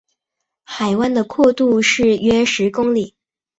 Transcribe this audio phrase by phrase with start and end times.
[0.63, 3.13] 海湾的阔度是约十公里。